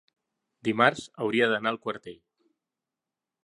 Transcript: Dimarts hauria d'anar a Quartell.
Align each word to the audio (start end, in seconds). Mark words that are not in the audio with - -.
Dimarts 0.67 1.03
hauria 1.25 1.51
d'anar 1.53 1.75
a 1.77 1.81
Quartell. 1.87 2.19